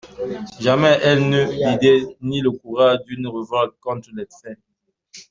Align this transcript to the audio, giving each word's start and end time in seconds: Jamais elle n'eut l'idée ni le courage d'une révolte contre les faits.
Jamais 0.59 0.97
elle 1.03 1.29
n'eut 1.29 1.51
l'idée 1.53 2.07
ni 2.23 2.41
le 2.41 2.49
courage 2.49 3.03
d'une 3.05 3.27
révolte 3.27 3.75
contre 3.79 4.09
les 4.15 4.25
faits. 4.41 4.57